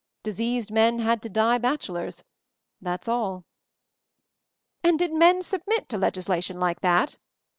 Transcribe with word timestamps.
Diseased 0.23 0.71
men 0.71 0.97
had 0.97 1.21
to 1.21 1.29
die 1.29 1.59
bachelors— 1.59 2.23
that's 2.81 3.07
all." 3.07 3.45
"And 4.81 4.97
did 4.97 5.13
men 5.13 5.43
submit 5.43 5.89
to 5.89 5.97
legislation 5.99 6.59
like 6.59 6.79
that?" 6.81 7.17